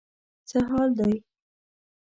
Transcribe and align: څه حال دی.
څه 0.49 0.57
حال 0.69 0.89
دی. 0.99 1.13